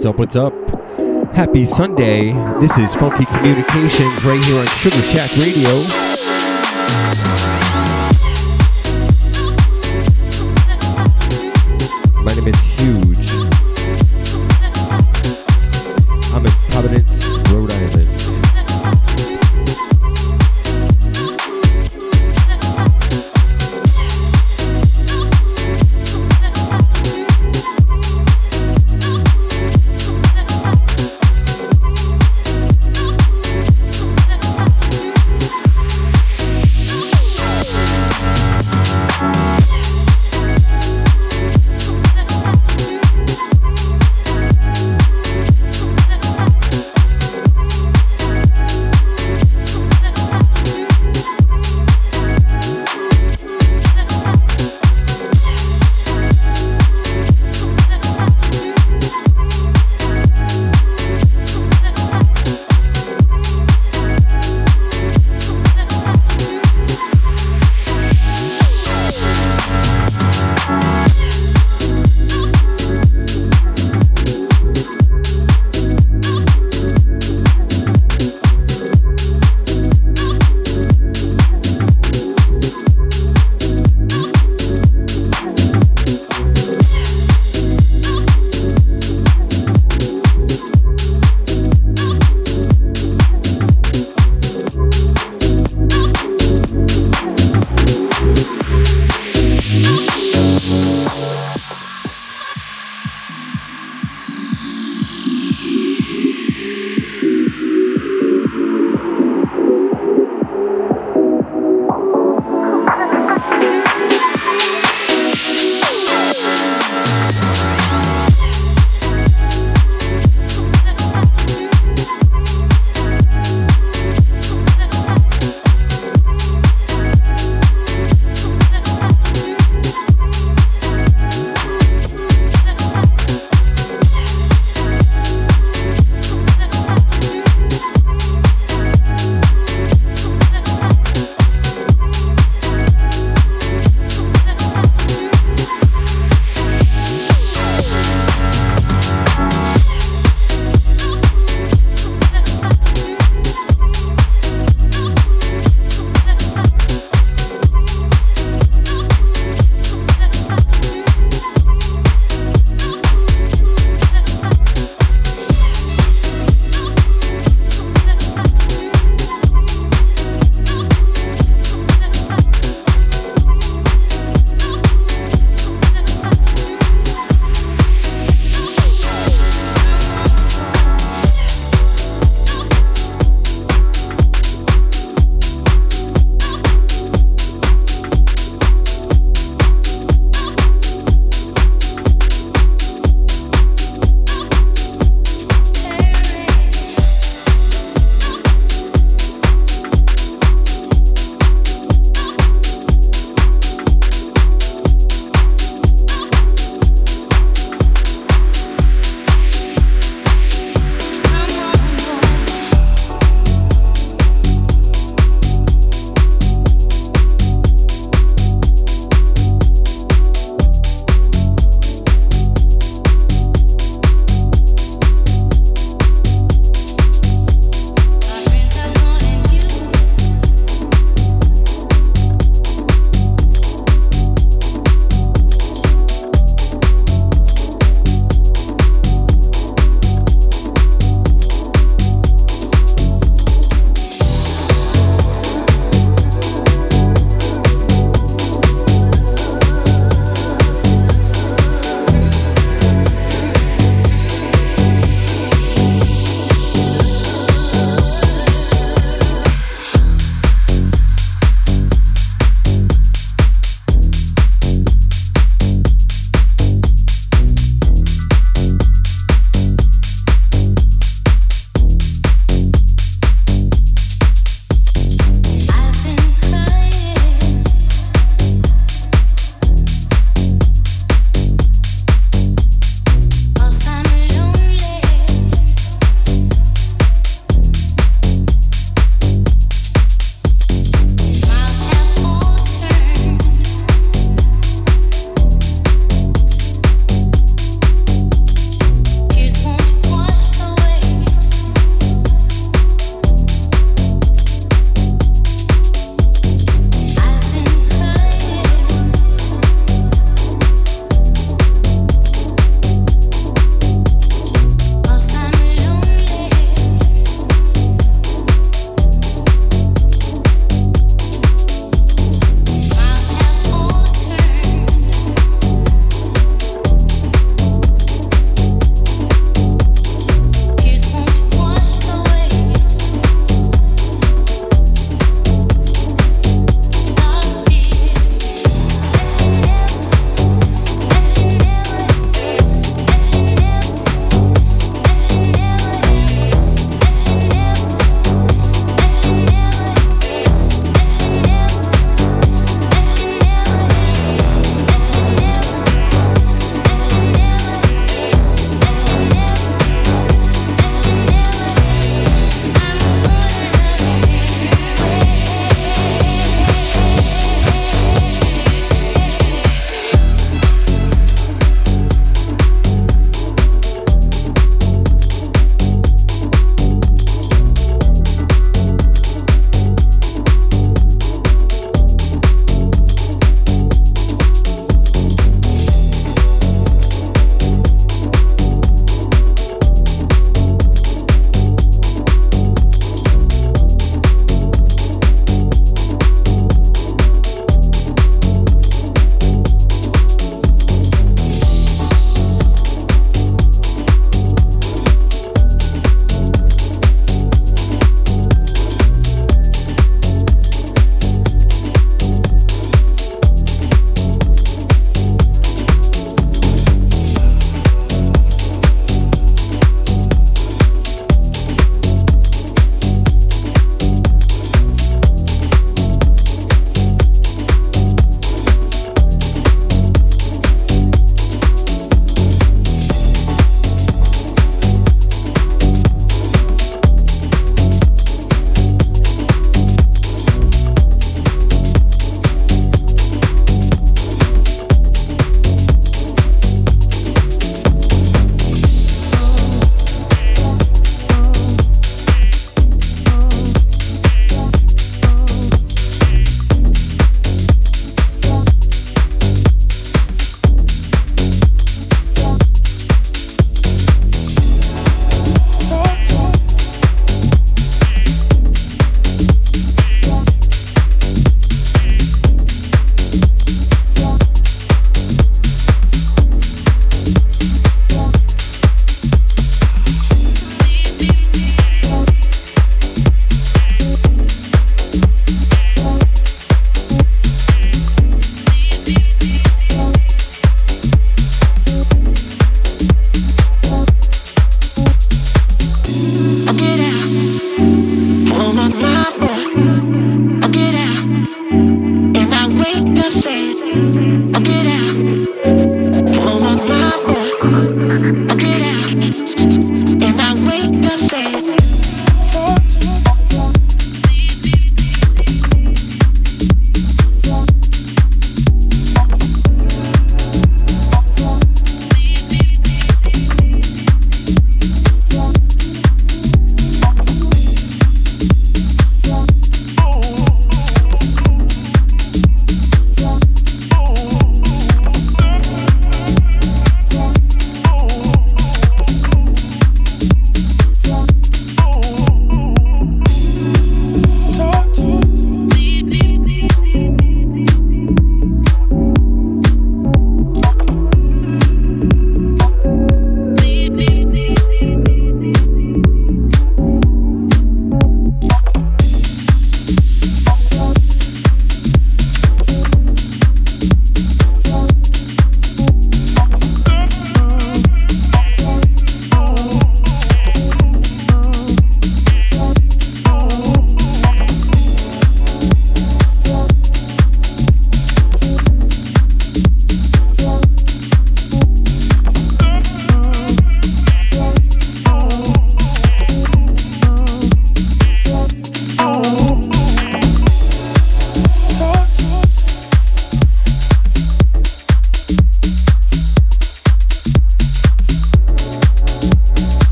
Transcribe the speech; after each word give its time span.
What's 0.00 0.06
up, 0.06 0.18
what's 0.18 0.36
up? 0.36 0.70
Happy 1.34 1.62
Sunday. 1.62 2.32
This 2.58 2.78
is 2.78 2.94
Funky 2.94 3.26
Communications 3.26 4.24
right 4.24 4.42
here 4.42 4.58
on 4.58 4.66
Sugar 4.68 4.96
Shack 4.96 5.30
Radio. 5.36 7.49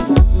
Thank 0.00 0.34
you. 0.34 0.39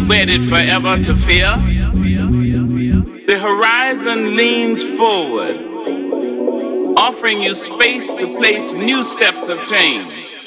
Be 0.00 0.08
wedded 0.08 0.44
forever 0.44 1.02
to 1.02 1.14
fear. 1.14 1.50
The 3.26 3.38
horizon 3.38 4.36
leans 4.36 4.82
forward, 4.82 5.56
offering 6.96 7.42
you 7.42 7.54
space 7.54 8.06
to 8.06 8.26
place 8.38 8.72
new 8.74 9.04
steps 9.04 9.48
of 9.48 9.58
change. 9.68 10.37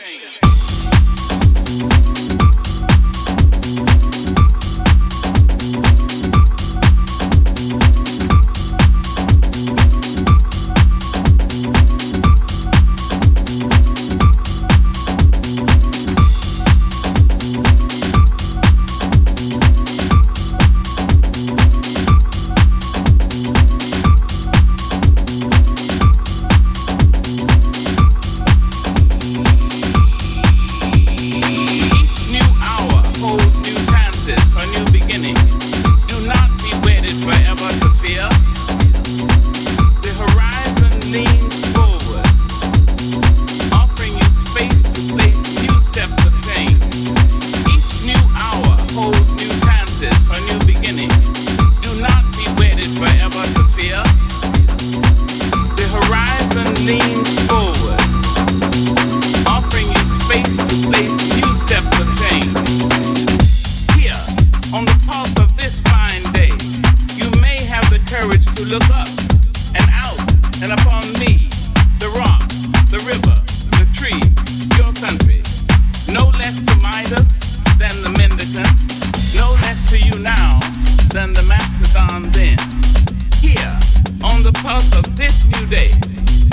day, 85.71 85.91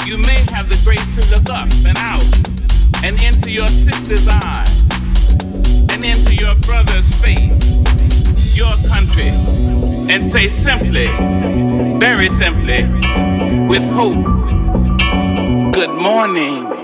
you 0.07 0.17
may 0.17 0.47
have 0.55 0.69
the 0.69 0.81
grace 0.85 1.03
to 1.17 1.35
look 1.35 1.51
up 1.51 1.69
and 1.85 1.99
out 1.99 2.23
and 3.03 3.21
into 3.21 3.51
your 3.51 3.67
sister's 3.67 4.29
eyes 4.29 4.87
and 5.91 6.05
into 6.05 6.37
your 6.37 6.55
brother's 6.63 7.11
face, 7.21 8.57
your 8.57 8.73
country, 8.87 9.31
and 10.09 10.31
say 10.31 10.47
simply, 10.47 11.09
very 11.99 12.29
simply, 12.29 12.85
with 13.67 13.83
hope, 13.91 14.25
good 15.75 15.91
morning. 15.91 16.78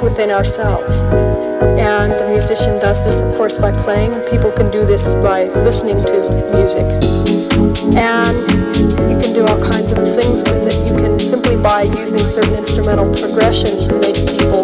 Within 0.00 0.30
ourselves. 0.30 1.04
And 1.76 2.12
the 2.14 2.28
musician 2.28 2.78
does 2.78 3.02
this, 3.02 3.20
of 3.20 3.34
course, 3.34 3.58
by 3.58 3.72
playing. 3.72 4.10
People 4.30 4.50
can 4.52 4.70
do 4.70 4.86
this 4.86 5.14
by 5.14 5.44
listening 5.64 5.96
to 5.96 6.12
music. 6.54 6.86
And 7.98 8.36
you 9.10 9.16
can 9.18 9.34
do 9.34 9.42
all 9.44 9.60
kinds 9.60 9.92
of 9.92 9.98
things 10.14 10.40
with 10.46 10.64
it. 10.70 10.76
You 10.86 10.96
can 10.96 11.18
simply 11.18 11.56
by 11.56 11.82
using 11.98 12.20
certain 12.20 12.54
instrumental 12.54 13.10
progressions 13.12 13.88
to 13.88 13.98
make 13.98 14.16
people 14.38 14.62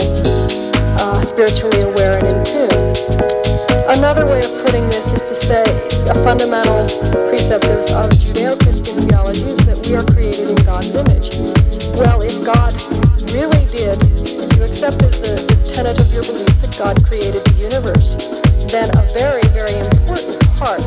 uh, 1.03 1.21
spiritually 1.21 1.83
aware 1.83 2.19
and 2.19 2.27
in 2.29 2.39
tune. 2.45 2.71
Another 3.99 4.27
way 4.27 4.41
of 4.41 4.53
putting 4.65 4.85
this 4.87 5.13
is 5.13 5.23
to 5.23 5.35
say 5.35 5.65
a 6.09 6.17
fundamental 6.23 6.87
precept 7.29 7.65
of, 7.65 7.81
of 7.97 8.09
Judeo-Christian 8.15 9.09
theology 9.09 9.49
is 9.49 9.61
that 9.67 9.81
we 9.89 9.97
are 9.97 10.05
created 10.05 10.51
in 10.51 10.59
God's 10.65 10.95
image. 10.95 11.35
Well, 11.97 12.21
accept 14.79 15.03
as 15.03 15.19
the, 15.19 15.35
the 15.43 15.73
tenet 15.75 15.99
of 15.99 16.07
your 16.15 16.23
belief 16.23 16.55
that 16.63 16.71
God 16.79 16.95
created 17.03 17.43
the 17.51 17.67
universe, 17.67 18.15
then 18.71 18.87
a 18.95 19.03
very, 19.11 19.43
very 19.51 19.75
important 19.75 20.39
part 20.55 20.79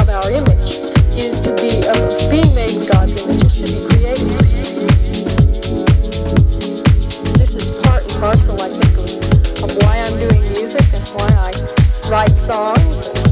of 0.00 0.08
our 0.08 0.32
image 0.32 0.80
is 1.20 1.36
to 1.44 1.52
be, 1.60 1.84
of 1.84 2.00
being 2.32 2.48
made 2.56 2.72
in 2.72 2.88
God's 2.88 3.20
image, 3.20 3.44
is 3.44 3.60
to 3.60 3.68
be 3.68 3.76
created. 3.92 4.24
This 7.36 7.60
is 7.60 7.76
part 7.84 8.08
and 8.08 8.16
parcel, 8.24 8.56
I 8.56 8.72
think, 8.72 8.96
of 9.60 9.68
why 9.84 10.00
I'm 10.00 10.16
doing 10.16 10.40
music 10.56 10.88
and 10.96 11.04
why 11.20 11.28
I 11.36 11.52
write 12.08 12.40
songs 12.40 13.25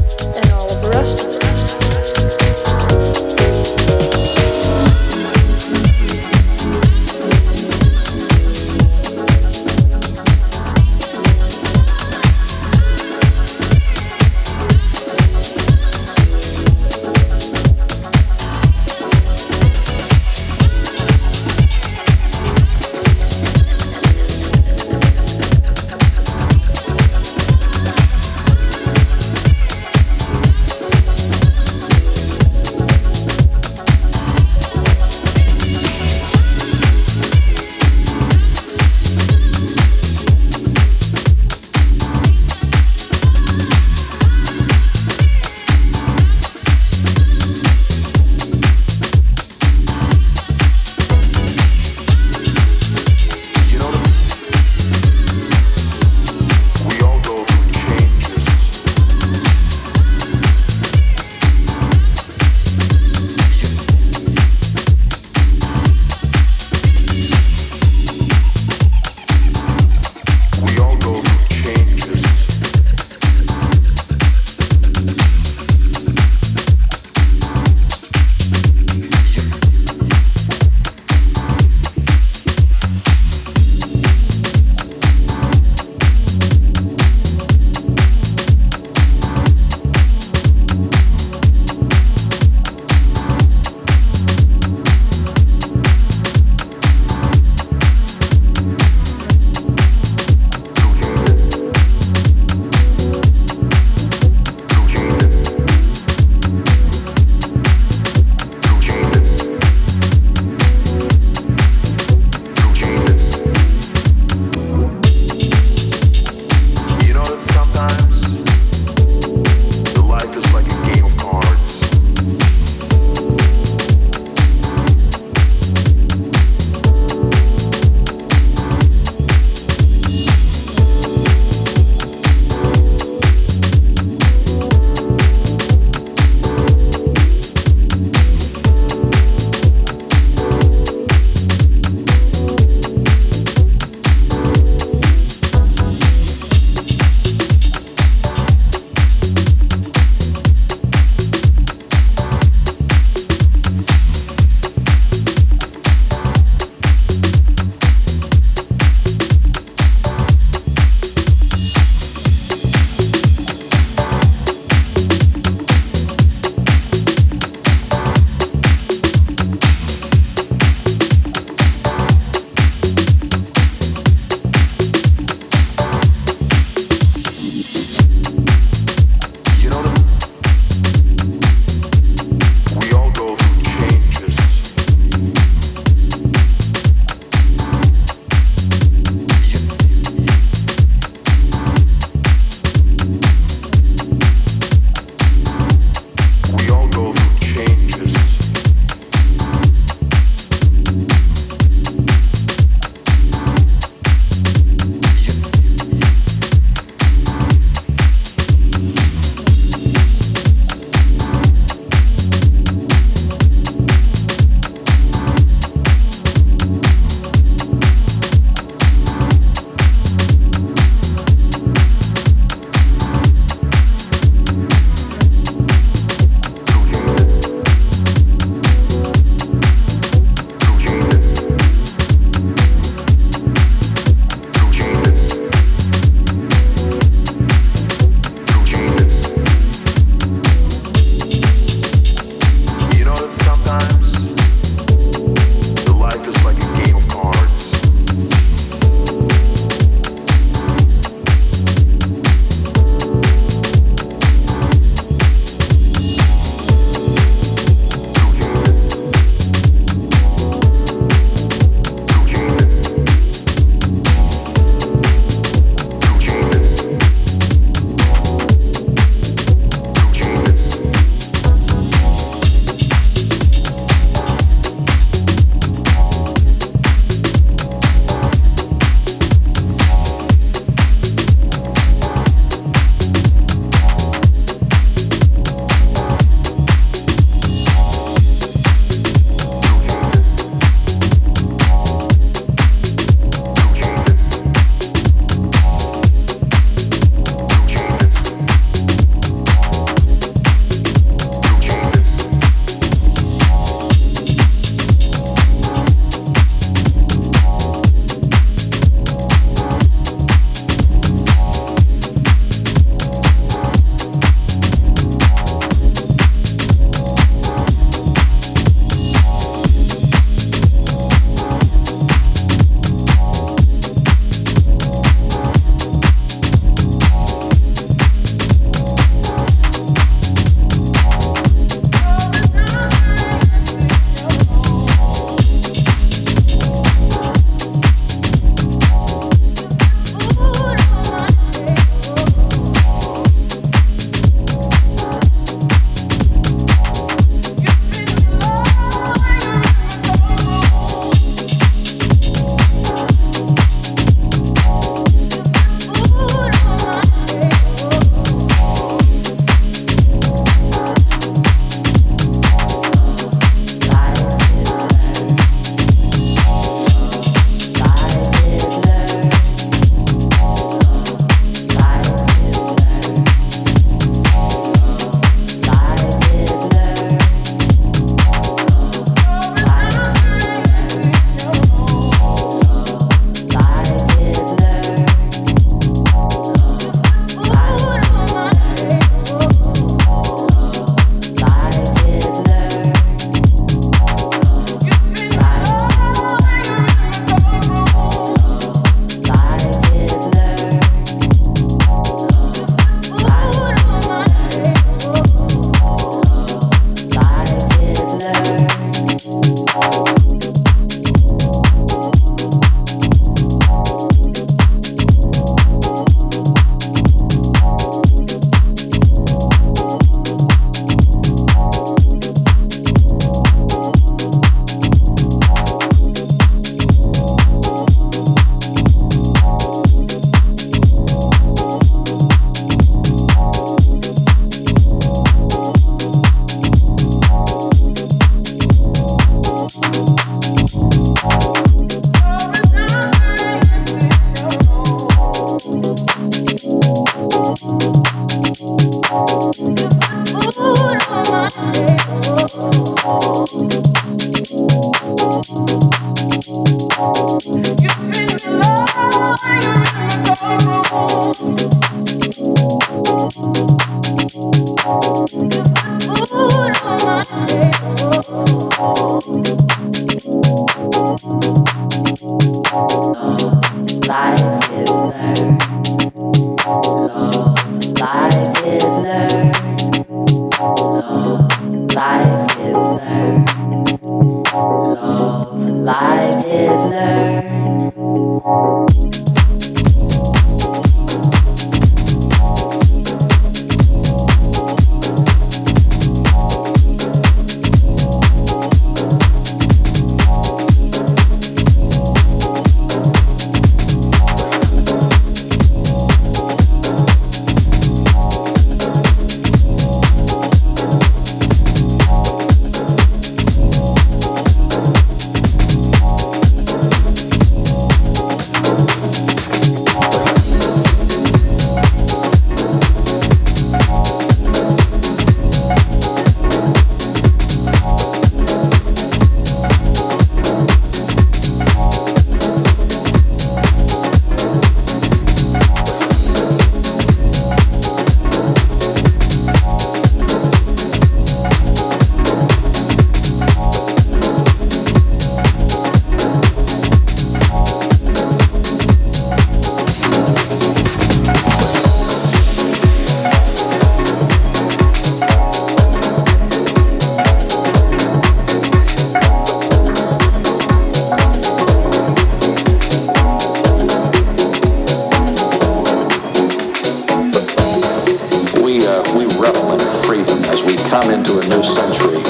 freedom 570.15 570.43
as 570.45 570.63
we 570.63 570.75
come 570.89 571.11
into 571.11 571.39
a 571.39 571.43
new 571.51 571.63
century. 571.75 572.23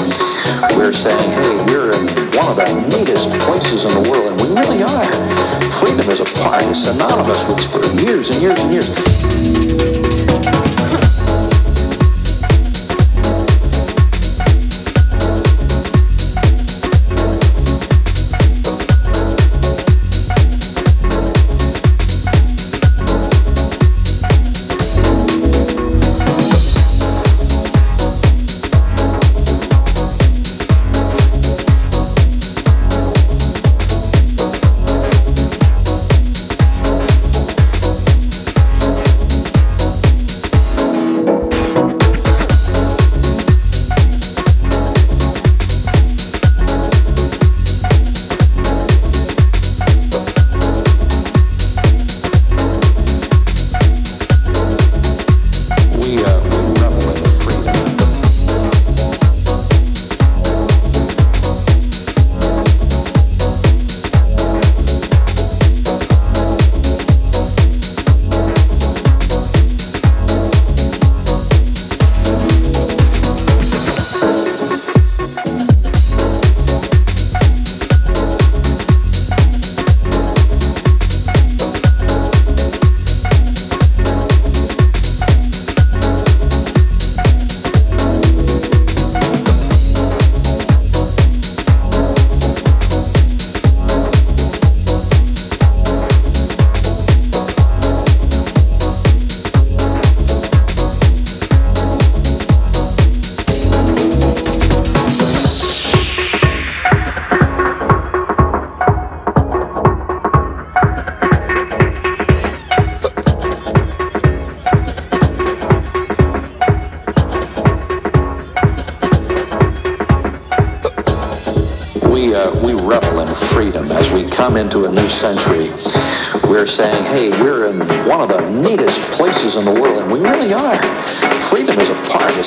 We're 0.76 0.92
saying, 0.92 1.30
hey, 1.30 1.54
we're 1.70 1.94
in 1.94 2.02
one 2.34 2.50
of 2.50 2.56
the 2.56 2.66
neatest 2.90 3.30
places 3.46 3.84
in 3.84 4.02
the 4.02 4.10
world, 4.10 4.32
and 4.32 4.40
we 4.42 4.48
really 4.58 4.82
are. 4.82 5.06
Freedom 5.78 6.10
is 6.10 6.20
a 6.20 6.42
part, 6.42 6.62
it's 6.64 6.82
synonymous 6.82 7.46
with 7.46 7.62
for 7.70 7.86
years 8.02 8.28
and 8.30 8.42
years 8.42 8.58
and 8.58 8.72
years. 8.72 9.45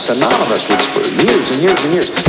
Anonymously 0.09 0.75
for 0.91 1.07
years 1.23 1.49
and 1.51 1.61
years 1.61 1.85
and 1.85 1.93
years. 1.93 2.28